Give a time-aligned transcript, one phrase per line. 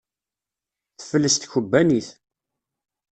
[0.97, 2.07] Tefles tkebbanit.